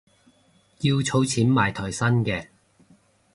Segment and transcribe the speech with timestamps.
[0.79, 2.47] 要儲錢買台新嘅